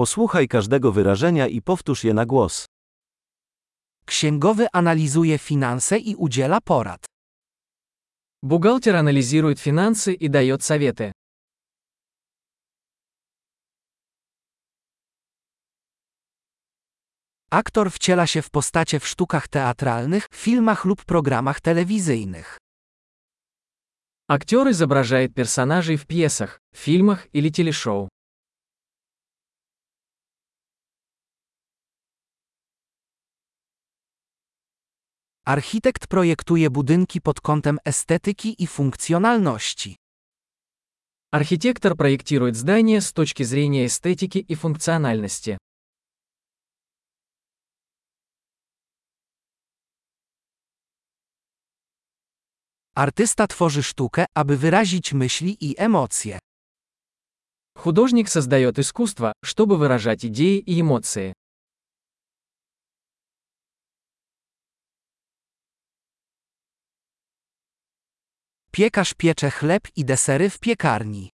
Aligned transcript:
Posłuchaj 0.00 0.47
każdego 0.47 0.91
wyrażenia 0.91 1.47
i 1.47 1.61
powtórz 1.61 2.03
je 2.03 2.13
na 2.13 2.25
głos. 2.25 2.65
Księgowy 4.05 4.67
analizuje 4.73 5.37
finanse 5.37 5.97
i 5.97 6.15
udziela 6.15 6.61
porad. 6.61 7.05
Бухгалтер 8.43 8.95
анализирует 8.95 9.59
финансы 9.59 10.13
и 10.13 10.29
дает 10.29 10.63
советы. 10.63 11.11
Aktor 17.51 17.91
wciela 17.91 18.27
się 18.27 18.41
w 18.41 18.49
postacie 18.49 18.99
w 18.99 19.07
sztukach 19.07 19.47
teatralnych, 19.47 20.27
filmach 20.33 20.85
lub 20.85 21.05
programach 21.05 21.61
telewizyjnych. 21.61 22.57
Актер 24.29 24.69
изображает 24.69 25.33
персонажей 25.35 25.97
в 25.97 26.07
пьесах, 26.07 26.59
фильмах 26.75 27.27
или 27.33 27.49
телешоу. 27.49 28.07
Architekt 35.50 36.06
projektuje 36.06 36.70
budynki 36.70 37.20
pod 37.20 37.40
kątem 37.40 37.78
estetyki 37.84 38.62
i 38.62 38.66
funkcjonalności. 38.66 39.96
Архитектор 41.32 41.96
проектирует 41.96 42.56
здания 42.56 43.00
с 43.00 43.12
точки 43.12 43.42
зрения 43.42 43.86
эстетики 43.86 44.38
и 44.38 44.54
функциональности. 44.54 45.58
Artysta 52.94 53.46
tworzy 53.46 53.82
sztukę, 53.82 54.24
aby 54.34 54.56
wyrazić 54.56 55.12
myśli 55.12 55.56
i 55.60 55.74
emocje. 55.78 56.38
Художник 57.76 58.28
создает 58.28 58.78
искусство, 58.78 59.32
чтобы 59.44 59.76
выражать 59.76 60.24
идеи 60.24 60.58
и 60.58 60.80
эмоции. 60.80 61.34
Piekarz 68.70 69.14
piecze 69.14 69.50
chleb 69.50 69.88
i 69.96 70.04
desery 70.04 70.50
w 70.50 70.58
piekarni. 70.58 71.30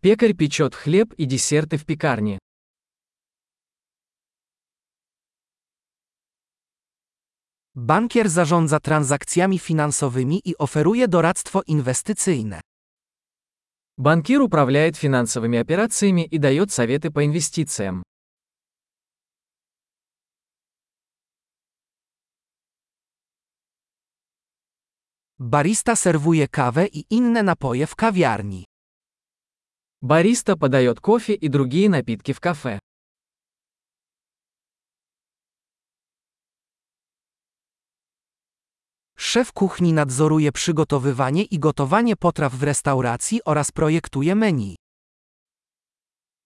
Пекарь 0.00 0.34
печет 0.34 0.74
хлеб 0.74 1.12
и 1.18 1.26
десерты 1.26 1.76
в 1.76 1.84
пекарне. 1.84 2.38
Bankier 7.74 8.28
zarządza 8.28 8.80
transakcjami 8.80 9.58
finansowymi 9.58 10.40
i 10.44 10.56
oferuje 10.58 11.08
doradztwo 11.08 11.62
inwestycyjne. 11.66 12.60
Банкир 13.98 14.40
управляет 14.42 14.96
финансовыми 14.96 15.58
операциями 15.58 16.24
и 16.24 16.38
дает 16.38 16.70
советы 16.70 17.10
по 17.10 17.24
инвестициям. 17.24 18.02
Barista 25.42 25.96
serwuje 25.96 26.48
kawę 26.48 26.86
i 26.86 27.04
inne 27.10 27.42
napoje 27.42 27.86
w 27.86 27.96
kawiarni. 27.96 28.64
Бариста 30.02 30.56
подает 30.56 31.00
кофе 31.00 31.34
и 31.34 31.48
другие 31.48 31.88
напитки 31.88 32.32
в 32.32 32.40
кафе. 32.40 32.78
Szef 39.16 39.52
kuchni 39.52 39.92
nadzoruje 39.92 40.52
przygotowywanie 40.52 41.42
i 41.44 41.58
gotowanie 41.58 42.16
potraw 42.16 42.54
w 42.54 42.62
restauracji 42.62 43.40
oraz 43.44 43.72
projektuje 43.72 44.34
menu. 44.34 44.76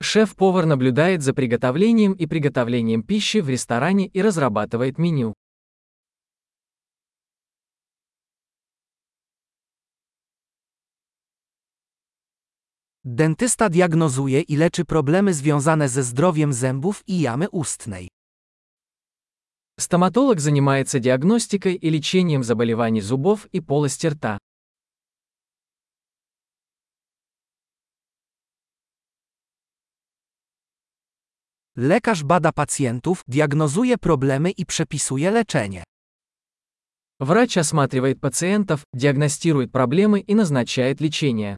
Шеф-повар 0.03 0.67
наблюдает 0.67 1.22
за 1.22 1.33
приготовлением 1.34 2.12
и 2.12 2.27
приготовлением 2.27 3.03
пищи 3.03 3.41
в 3.41 3.48
ресторане 3.48 4.06
и 4.06 4.22
разрабатывает 4.22 4.98
меню. 4.98 5.33
Dentysta 13.07 13.68
diagnozuje 13.68 14.40
i 14.40 14.57
leczy 14.57 14.85
problemy 14.85 15.35
związane 15.35 15.89
ze 15.89 16.02
zdrowiem 16.02 16.52
zębów 16.52 17.02
i 17.07 17.20
jamy 17.20 17.51
ustnej. 17.51 18.08
Стоматолог 19.80 20.40
занимается 20.40 21.01
диагностикой 21.01 21.74
и 21.74 21.90
лечением 21.90 22.45
заболеваний 22.45 23.01
зубов 23.01 23.46
и 23.52 23.61
полости 23.61 24.07
рта. 24.07 24.39
Lekarz 31.77 32.23
bada 32.23 32.52
pacjentów, 32.52 33.23
diagnozuje 33.29 33.98
problemy 33.98 34.51
i 34.51 34.67
przepisuje 34.67 35.30
leczenie. 35.30 35.85
Врач 37.20 37.58
осматривает 37.58 38.20
пациентов, 38.20 38.85
диагностирует 38.95 39.73
проблемы 39.73 40.20
и 40.20 40.35
назначает 40.35 41.01
лечение. 41.01 41.57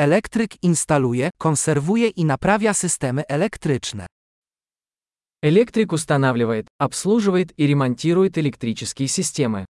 Elektryk 0.00 0.62
instaluje, 0.62 1.30
konserwuje 1.38 2.08
i 2.08 2.24
naprawia 2.24 2.74
systemy 2.74 3.22
elektryczne. 3.28 4.06
Электрик 5.42 5.92
устанавливает, 5.92 6.66
обслуживает 6.78 7.52
и 7.56 7.66
ремонтирует 7.66 8.38
электрические 8.38 9.08
системы. 9.08 9.64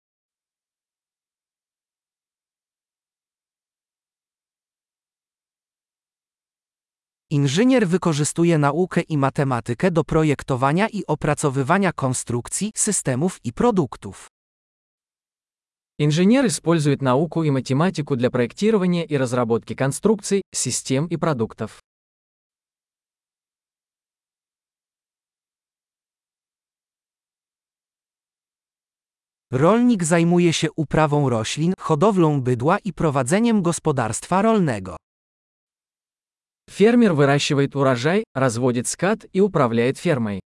Inżynier 7.30 7.88
wykorzystuje 7.88 8.58
naukę 8.58 9.02
i 9.02 9.18
matematykę 9.18 9.92
do 9.92 10.04
projektowania 10.04 10.88
i 10.88 11.06
opracowywania 11.08 11.94
konstrukcji, 11.94 12.72
systemów 12.76 13.40
i 13.44 13.54
produktów. 13.54 14.28
Инженер 16.03 16.47
использует 16.47 17.03
науку 17.03 17.43
и 17.43 17.51
математику 17.51 18.17
для 18.17 18.31
проектирования 18.31 19.05
и 19.05 19.19
разработки 19.19 19.75
конструкций, 19.75 20.41
систем 20.51 21.07
и 21.09 21.19
продуктов. 21.19 21.83
Rolnik 29.51 30.05
zajmuje 30.05 30.53
się 30.53 30.73
uprawą 30.77 31.29
roślin, 31.29 31.75
hodowlą 31.79 32.41
bydła 32.41 32.79
i 32.79 32.93
prowadzeniem 32.93 33.63
gospodarstwa 33.63 34.43
rolnego. 34.43 34.97
Фермер 36.71 37.13
выращивает 37.13 37.77
урожай, 37.77 38.25
разводит 38.35 38.89
скот 38.89 39.27
и 39.35 39.41
управляет 39.41 39.99
фермой. 39.99 40.41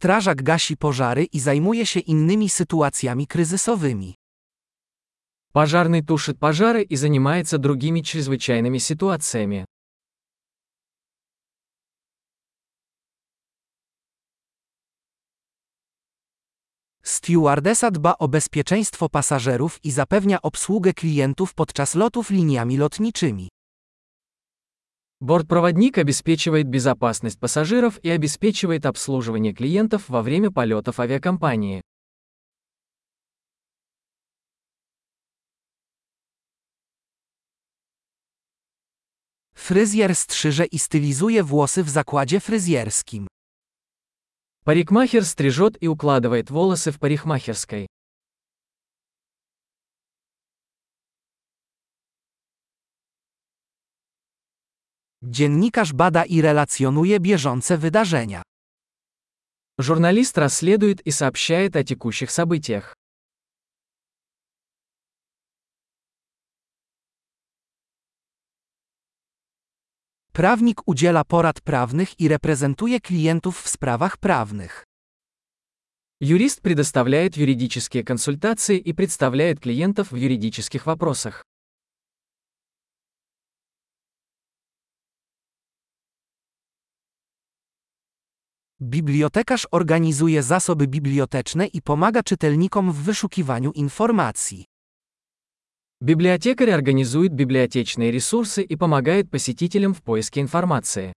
Strażak 0.00 0.42
gasi 0.42 0.76
pożary 0.76 1.24
i 1.24 1.40
zajmuje 1.40 1.86
się 1.86 2.00
innymi 2.00 2.48
sytuacjami 2.48 3.26
kryzysowymi. 3.26 4.14
Пожарный 5.52 6.02
тушит 6.02 6.38
пожары 6.38 6.82
и 6.82 6.96
занимается 6.96 7.58
другими 7.58 8.00
чрезвычайными 8.00 8.78
ситуациями. 8.78 9.64
Stewardesa 17.02 17.90
dba 17.90 18.18
o 18.18 18.28
bezpieczeństwo 18.28 19.08
pasażerów 19.08 19.84
i 19.84 19.90
zapewnia 19.90 20.42
obsługę 20.42 20.92
klientów 20.92 21.54
podczas 21.54 21.94
lotów 21.94 22.30
liniami 22.30 22.76
lotniczymi. 22.76 23.48
Бортпроводник 25.21 25.99
обеспечивает 25.99 26.67
безопасность 26.67 27.39
пассажиров 27.39 27.99
и 28.01 28.09
обеспечивает 28.09 28.87
обслуживание 28.87 29.53
клиентов 29.53 30.09
во 30.09 30.23
время 30.23 30.49
полетов 30.49 30.99
авиакомпании. 30.99 31.83
Fryzjer 39.53 40.15
strzyże 40.15 40.65
i 40.65 40.79
stylizuje 40.79 41.43
włosy 41.43 41.83
w 41.83 41.89
zakładzie 41.89 42.39
fryzjerskim. 42.39 43.27
Парикмахер 44.63 45.23
стрижет 45.23 45.77
и 45.83 45.87
укладывает 45.87 46.49
волосы 46.49 46.91
в 46.91 46.99
парикмахерской. 46.99 47.90
Dziennikarz 55.22 55.92
bada 55.92 56.24
i 56.24 56.42
relacjonuje 56.42 57.20
bieżące 57.20 57.78
wydarzenia. 57.78 58.42
Журналист 59.78 60.38
расследует 60.38 61.00
и 61.06 61.10
сообщает 61.10 61.76
о 61.76 61.84
текущих 61.84 62.30
событиях. 62.30 62.94
Prawnik 70.32 70.80
udziela 70.86 71.24
porad 71.24 71.60
prawnych 71.60 72.20
i 72.20 72.28
reprezentuje 72.28 73.00
klientów 73.00 73.62
w 73.62 73.68
sprawach 73.68 74.16
prawnych. 74.16 74.84
Юрист 76.20 76.60
предоставляет 76.60 77.36
юридические 77.36 78.02
консультации 78.02 78.78
и 78.78 78.92
представляет 78.92 79.60
клиентов 79.60 80.12
в 80.12 80.16
юридических 80.16 80.86
вопросах. 80.86 81.44
Bibliotekarz 88.80 89.66
organizuje 89.70 90.42
zasoby 90.42 90.86
biblioteczne 90.86 91.66
i 91.66 91.82
pomaga 91.82 92.22
czytelnikom 92.22 92.92
w 92.92 93.02
wyszukiwaniu 93.02 93.72
informacji. 93.72 94.64
Библиотекарь 96.02 96.70
организует 96.70 97.32
библиотечные 97.32 98.10
ресурсы 98.10 98.62
и 98.62 98.76
помогает 98.76 99.30
посетителям 99.30 99.94
в 99.94 100.02
поиске 100.02 100.40
информации. 100.40 101.12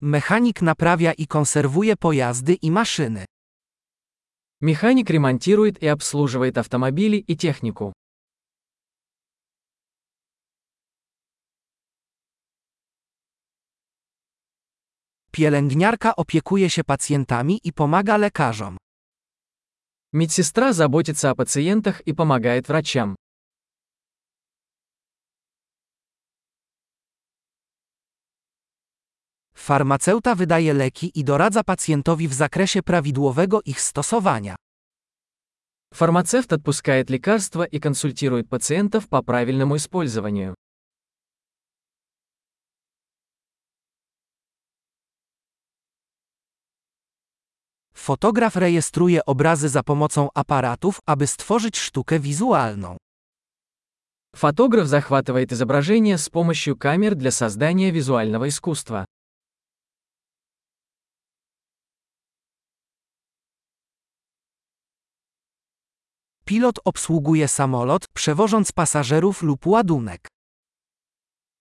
Mechanik 0.00 0.62
naprawia 0.62 1.12
i 1.12 1.26
konserwuje 1.26 1.96
pojazdy 1.96 2.54
i 2.54 2.70
maszyny. 2.70 3.24
Механик 4.60 5.10
ремонтирует 5.10 5.82
и 5.82 5.86
обслуживает 5.86 6.58
автомобили 6.58 7.16
и 7.16 7.36
технику. 7.36 7.92
Pielęgniarka 15.32 16.16
opiekuje 16.16 16.70
się 16.70 16.84
pacjentami 16.84 17.60
i 17.64 17.72
pomaga 17.72 18.16
lekarzom. 18.16 18.76
Медсестра 20.12 20.72
заботится 20.72 21.30
о 21.30 21.34
пациентах 21.34 22.00
и 22.00 22.12
помогает 22.12 22.68
врачам. 22.68 23.16
Farmaceuta 29.54 30.34
wydaje 30.34 30.74
leki 30.74 31.10
i 31.14 31.24
doradza 31.24 31.64
pacjentowi 31.64 32.28
w 32.28 32.34
zakresie 32.34 32.82
prawidłowego 32.82 33.60
ich 33.64 33.80
stosowania. 33.80 34.56
Фармацевт 35.94 36.52
отпускает 36.52 37.10
лекарства 37.10 37.64
и 37.64 37.80
консультирует 37.80 38.48
пациентов 38.48 39.08
по 39.08 39.22
правильному 39.22 39.76
использованию. 39.76 40.54
Fotograf 48.02 48.56
rejestruje 48.56 49.24
obrazy 49.24 49.68
za 49.68 49.82
pomocą 49.82 50.28
aparatów, 50.34 51.00
aby 51.06 51.26
stworzyć 51.26 51.78
sztukę 51.78 52.20
wizualną. 52.20 52.96
Фотограф 54.36 54.86
захватывает 54.86 55.52
изображение 55.52 56.18
с 56.18 56.28
помощью 56.28 56.76
камер 56.76 57.14
для 57.14 57.30
создания 57.30 57.90
визуального 57.90 58.48
искусства. 58.48 59.04
Pilot 66.44 66.78
obsługuje 66.84 67.48
samolot, 67.48 68.08
przewożąc 68.14 68.72
pasażerów 68.72 69.42
lub 69.42 69.66
ładunek. 69.66 70.28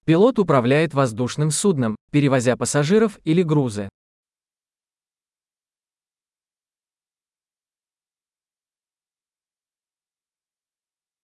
Пилот 0.05 0.39
управляет 0.39 0.93
воздушным 0.93 1.51
судном, 1.51 1.95
перевозя 2.11 2.55
пассажиров 2.55 3.19
или 3.25 3.43
грузы. 3.43 3.89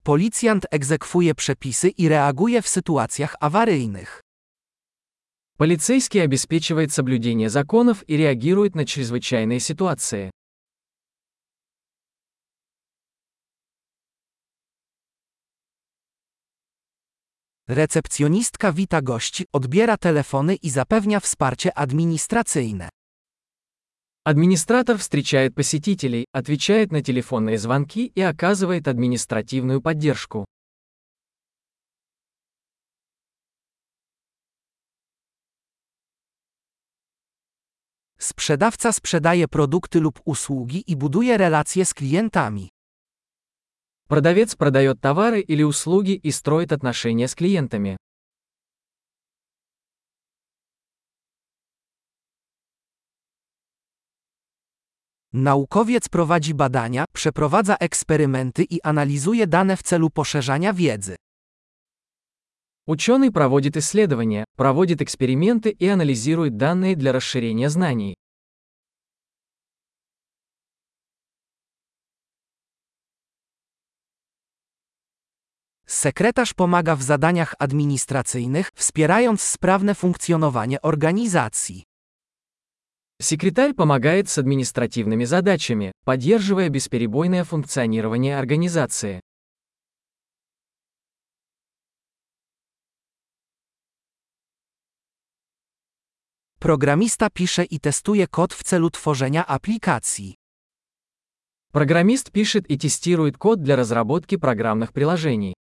Policjant 0.07 0.65
egzekwuje 0.71 1.35
przepisy 1.35 1.89
i 1.89 2.09
reaguje 2.09 2.61
w 2.61 2.67
sytuacjach 2.67 3.35
awaryjnych. 3.39 4.21
Полицейский 5.57 6.23
обеспечивает 6.23 6.91
соблюдение 6.91 7.50
законов 7.50 8.03
и 8.07 8.17
реагирует 8.17 8.75
на 8.75 8.85
чрезвычайные 8.85 9.59
ситуации. 9.59 10.31
Recepcjonistka 17.67 18.71
wita 18.71 19.01
gości, 19.01 19.45
odbiera 19.51 19.97
telefony 19.97 20.55
i 20.55 20.69
zapewnia 20.69 21.19
wsparcie 21.19 21.77
administracyjne. 21.77 22.89
Администратор 24.30 24.98
встречает 24.98 25.54
посетителей, 25.54 26.26
отвечает 26.32 26.92
на 26.92 27.02
телефонные 27.02 27.56
звонки 27.56 28.12
и 28.14 28.20
оказывает 28.20 28.86
административную 28.86 29.80
поддержку. 29.80 30.44
Sprzedawca 38.19 38.92
sprzedaje 38.92 39.48
produkty 39.48 40.00
lub 40.00 40.20
usługi 40.25 40.84
i 40.86 40.96
buduje 40.96 41.36
relacje 41.36 41.84
z 41.84 41.94
klientami. 41.94 42.69
Продавец 44.08 44.54
продает 44.56 45.00
товары 45.00 45.40
или 45.40 45.62
услуги 45.62 46.12
и 46.12 46.30
строит 46.30 46.72
отношения 46.72 47.28
с 47.28 47.34
клиентами. 47.34 47.96
Naukowiec 55.33 56.09
prowadzi 56.09 56.53
badania, 56.53 57.05
przeprowadza 57.13 57.75
eksperymenty 57.75 58.63
i 58.63 58.81
analizuje 58.81 59.47
dane 59.47 59.77
w 59.77 59.83
celu 59.83 60.09
poszerzania 60.09 60.73
wiedzy. 60.73 61.15
Ученый 62.88 63.31
проводит 63.31 63.77
исследования, 63.77 64.44
проводит 64.57 65.01
эксперименты 65.01 65.69
и 65.69 65.88
анализирует 65.88 66.57
данные 66.57 66.95
для 66.95 67.13
расширения 67.13 67.69
знаний. 67.69 68.15
Sekretarz 75.85 76.53
pomaga 76.53 76.95
w 76.95 77.01
zadaniach 77.01 77.55
administracyjnych, 77.59 78.71
wspierając 78.75 79.41
sprawne 79.41 79.95
funkcjonowanie 79.95 80.81
organizacji. 80.81 81.83
Секретарь 83.20 83.74
помогает 83.74 84.28
с 84.28 84.38
административными 84.38 85.24
задачами, 85.24 85.90
поддерживая 86.04 86.68
бесперебойное 86.68 87.42
функционирование 87.42 88.38
организации. 88.38 89.20
Programista 96.60 97.30
pisze 97.30 97.64
i 97.64 97.80
testuje 97.80 98.26
kod 98.26 98.54
w 98.54 98.62
celu 98.62 98.90
tworzenia 98.90 99.44
aplikacji. 99.46 100.34
Программист 101.72 102.30
пишет 102.30 102.70
и 102.70 102.78
тестирует 102.78 103.37
код 103.37 103.62
для 103.62 103.75
разработки 103.76 104.37
программных 104.37 104.92
приложений. 104.92 105.54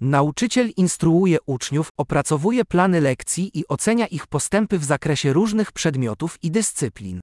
Nauczyciel 0.00 0.70
instruuje 0.76 1.38
uczniów, 1.46 1.88
opracowuje 1.96 2.64
plany 2.64 3.00
lekcji 3.00 3.58
i 3.58 3.68
ocenia 3.68 4.06
ich 4.06 4.26
postępy 4.26 4.78
w 4.78 4.84
zakresie 4.84 5.32
różnych 5.32 5.72
przedmiotów 5.72 6.38
i 6.42 6.50
dyscyplin. 6.50 7.20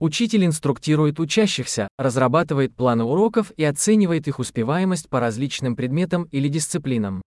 Учитель 0.00 0.44
инструктирует 0.44 1.20
учащихся, 1.20 1.86
разрабатывает 1.96 2.74
планы 2.74 3.04
уроков 3.04 3.52
и 3.56 3.62
оценивает 3.62 4.26
их 4.26 4.40
успеваемость 4.40 5.08
по 5.08 5.20
различным 5.20 5.76
предметам 5.76 6.24
или 6.32 6.48
дисциплинам. 6.48 7.22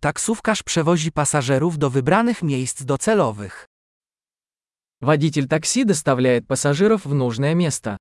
Taksówkarz 0.00 0.62
przewozi 0.62 1.12
pasażerów 1.12 1.78
do 1.78 1.90
wybranych 1.90 2.42
miejsc 2.42 2.82
docelowych. 2.82 3.66
Водитель 5.01 5.47
такси 5.47 5.83
доставляет 5.83 6.47
пассажиров 6.47 7.05
в 7.05 7.13
нужное 7.15 7.55
место. 7.55 7.97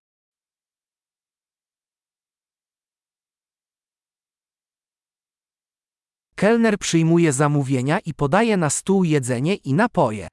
Kelner 6.37 6.79
przyjmuje 6.79 7.33
zamówienia 7.33 7.99
i 7.99 8.15
podaje 8.15 8.57
na 8.57 8.71
stół 8.71 9.05
jedzenie 9.05 9.55
i 9.55 9.75
napoje. 9.75 10.29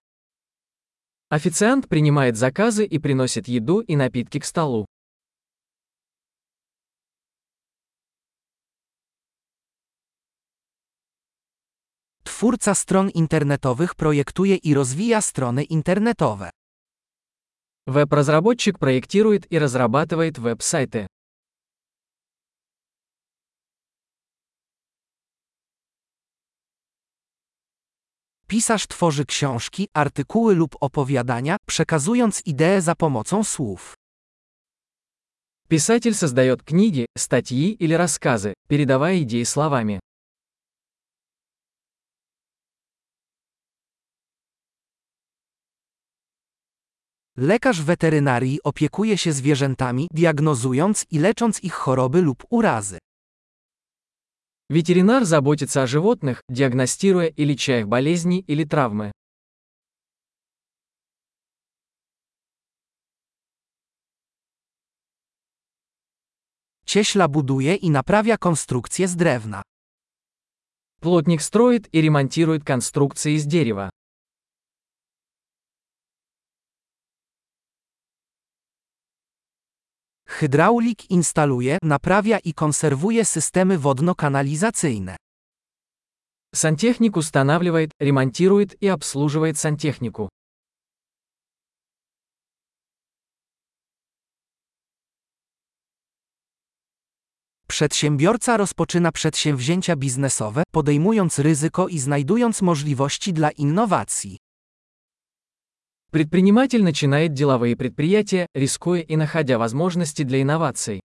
Официант 1.30 1.88
принимает 1.88 2.36
заказы 2.36 2.86
и 2.86 3.00
приносит 3.00 3.48
еду 3.48 3.80
и 3.80 3.96
напитки 3.96 4.40
к 4.40 4.46
столу. 4.46 4.86
Twórca 12.38 12.76
stron 12.76 13.10
internetowych 13.10 13.96
projektuje 13.96 14.56
i 14.56 14.74
rozwija 14.74 15.22
strony 15.22 15.64
internetowe. 15.64 16.50
Веб-разработчик 17.88 18.80
проектирует 18.80 19.52
и 19.54 19.60
разрабатывает 19.60 20.38
веб-сайты. 20.38 21.08
Pisarz 28.48 28.88
tworzy 28.88 29.26
książki, 29.26 29.88
artykuły 29.94 30.56
lub 30.56 30.76
opowiadania, 30.80 31.58
przekazując 31.68 32.42
idee 32.46 32.82
za 32.82 32.96
pomocą 32.96 33.44
słów. 33.44 33.94
Писатель 35.70 36.14
создает 36.14 36.64
книги, 36.64 37.06
статьи 37.18 37.72
или 37.80 37.94
рассказы, 37.94 38.54
передавая 38.68 39.22
идеи 39.24 39.44
словами. 39.44 40.00
Lekarz 47.37 47.83
weterynarii 47.83 48.63
opiekuje 48.63 49.19
się 49.19 49.33
zwierzętami, 49.33 50.09
diagnozując 50.13 51.07
i 51.11 51.19
lecząc 51.19 51.65
ich 51.65 51.73
choroby 51.73 52.23
lub 52.23 52.45
urazy. 52.51 52.99
Ветеринар 54.71 55.25
заботится 55.25 55.83
о 55.83 55.87
животных, 55.87 56.43
диагностируя 56.49 57.27
и 57.27 57.45
леча 57.45 57.81
их 57.81 57.89
болезни 57.89 58.45
или 58.49 58.65
травмы. 58.65 59.11
Cieśla 66.87 67.29
buduje 67.29 67.75
i 67.75 67.91
naprawia 67.91 68.37
konstrukcje 68.39 69.09
z 69.09 69.17
drewna. 69.17 69.63
Плотник 71.01 71.43
строит 71.43 71.89
и 71.95 72.01
ремонтирует 72.01 72.65
конструкции 72.65 73.33
из 73.33 73.47
дерева. 73.47 73.91
Hydraulik 80.37 81.11
instaluje, 81.11 81.79
naprawia 81.83 82.39
i 82.39 82.55
konserwuje 82.55 83.25
systemy 83.25 83.79
wodno-kanalizacyjne. 83.79 85.17
Сантехник 86.55 87.17
устанавливает, 87.17 87.91
ремонтирует 88.01 88.83
и 88.83 88.89
обслуживает 88.89 89.59
сантехнику. 89.59 90.29
Przedsiębiorca 97.67 98.57
rozpoczyna 98.57 99.13
przedsięwzięcia 99.13 99.97
biznesowe, 99.97 100.63
podejmując 100.71 101.39
ryzyko 101.39 101.89
i 101.89 101.99
znajdując 101.99 102.63
możliwości 102.63 103.33
dla 103.33 103.51
innowacji. 103.51 104.39
Предприниматель 106.11 106.83
начинает 106.83 107.33
деловые 107.33 107.75
предприятия, 107.77 108.47
рискуя 108.55 109.01
и 109.01 109.17
находя 109.17 109.59
возможности 109.59 110.25
для 110.25 110.43
инноваций. 110.43 111.01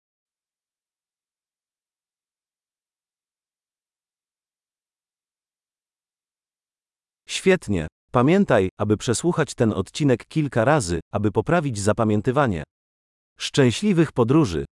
Świetnie. 7.27 7.87
Pamiętaj, 8.13 8.69
aby 8.79 8.97
przesłuchać 8.97 9.55
ten 9.55 9.73
odcinek 9.73 10.27
kilka 10.27 10.65
razy, 10.65 11.01
aby 11.13 11.33
poprawić 11.33 11.79
zapamiętywanie. 11.79 12.63
Szczęśliwych 13.39 14.13
podróży! 14.13 14.65